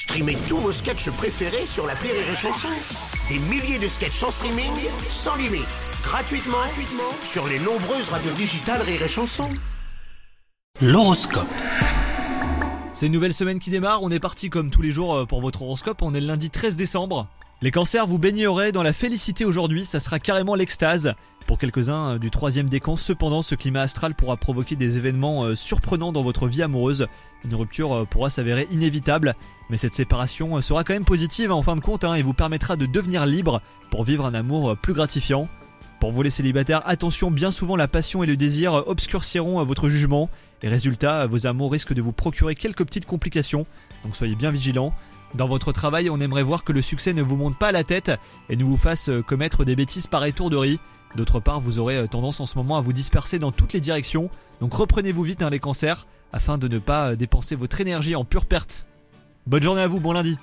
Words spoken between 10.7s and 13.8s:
L'horoscope. C'est une nouvelle semaine qui